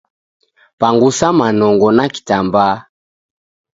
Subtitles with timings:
[0.77, 2.85] Pangusa manongo na kitambaa